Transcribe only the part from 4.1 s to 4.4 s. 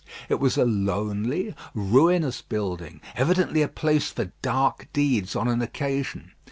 for